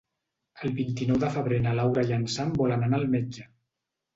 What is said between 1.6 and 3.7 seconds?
na Laura i en Sam volen anar al metge.